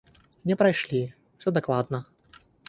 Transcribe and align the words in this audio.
Не 0.51 0.55
прайшлі, 0.61 1.01
усё 1.37 1.53
дакладна. 1.59 2.01